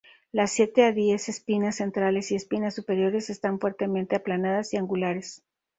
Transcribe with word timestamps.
Las 0.31 0.51
siete 0.51 0.81
a 0.83 0.93
diez 0.93 1.29
espinas 1.29 1.75
centrales 1.75 2.31
y 2.31 2.35
espinas 2.35 2.73
superiores 2.73 3.29
están 3.29 3.59
fuertemente 3.59 4.15
aplanadas 4.15 4.73
y 4.73 4.77
angulares. 4.77 5.43